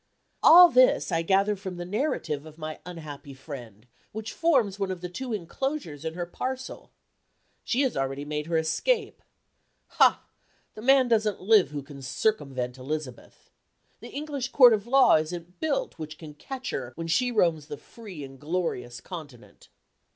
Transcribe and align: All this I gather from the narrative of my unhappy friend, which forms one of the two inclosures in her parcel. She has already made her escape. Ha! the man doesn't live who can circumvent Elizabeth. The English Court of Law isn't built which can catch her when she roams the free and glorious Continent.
All 0.41 0.69
this 0.69 1.11
I 1.11 1.21
gather 1.21 1.55
from 1.55 1.77
the 1.77 1.85
narrative 1.85 2.47
of 2.47 2.57
my 2.57 2.79
unhappy 2.87 3.35
friend, 3.35 3.85
which 4.13 4.33
forms 4.33 4.79
one 4.79 4.89
of 4.89 5.01
the 5.01 5.09
two 5.09 5.31
inclosures 5.31 6.03
in 6.03 6.15
her 6.15 6.25
parcel. 6.25 6.89
She 7.63 7.81
has 7.81 7.95
already 7.95 8.25
made 8.25 8.47
her 8.47 8.57
escape. 8.57 9.21
Ha! 9.99 10.25
the 10.73 10.81
man 10.81 11.07
doesn't 11.07 11.41
live 11.43 11.69
who 11.69 11.83
can 11.83 12.01
circumvent 12.01 12.79
Elizabeth. 12.79 13.51
The 13.99 14.09
English 14.09 14.47
Court 14.49 14.73
of 14.73 14.87
Law 14.87 15.17
isn't 15.17 15.59
built 15.59 15.99
which 15.99 16.17
can 16.17 16.33
catch 16.33 16.71
her 16.71 16.93
when 16.95 17.05
she 17.05 17.31
roams 17.31 17.67
the 17.67 17.77
free 17.77 18.23
and 18.23 18.39
glorious 18.39 19.01
Continent. 19.01 19.69